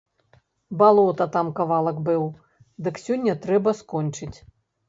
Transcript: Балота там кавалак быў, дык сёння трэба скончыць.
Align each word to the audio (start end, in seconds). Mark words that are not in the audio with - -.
Балота 0.79 1.27
там 1.35 1.51
кавалак 1.59 2.01
быў, 2.09 2.23
дык 2.89 2.95
сёння 3.05 3.39
трэба 3.45 3.79
скончыць. 3.83 4.35